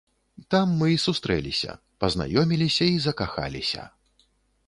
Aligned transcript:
Там 0.53 0.71
мы 0.79 0.87
і 0.93 1.01
сустрэліся, 1.03 1.75
пазнаёміліся 2.03 2.83
і 2.93 2.97
закахаліся. 3.05 3.83